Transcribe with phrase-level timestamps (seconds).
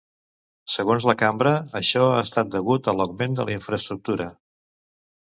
[0.75, 4.27] Segons la Cambra, això ha estat degut a l'augment de la infraestructura.